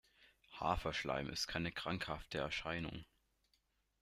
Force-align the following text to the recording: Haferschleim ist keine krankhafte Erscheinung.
Haferschleim 0.59 1.29
ist 1.29 1.45
keine 1.45 1.71
krankhafte 1.71 2.39
Erscheinung. 2.39 3.05